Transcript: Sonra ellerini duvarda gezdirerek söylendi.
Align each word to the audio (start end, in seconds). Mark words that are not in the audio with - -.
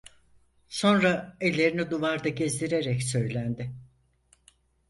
Sonra 0.69 1.37
ellerini 1.41 1.91
duvarda 1.91 2.29
gezdirerek 2.29 3.03
söylendi. 3.03 3.75